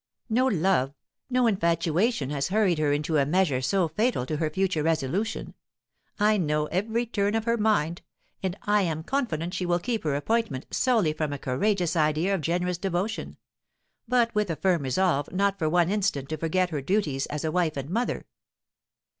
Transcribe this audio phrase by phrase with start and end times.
[0.31, 0.95] No love,
[1.29, 5.53] no infatuation has hurried her into a measure so fatal to her future resolution.
[6.19, 8.01] I know every turn of her mind;
[8.41, 12.41] and I am confident she will keep her appointment solely from a courageous idea of
[12.41, 13.37] generous devotion,
[14.07, 17.51] but with a firm resolve not for one instant to forget her duties as a
[17.51, 18.25] wife and mother.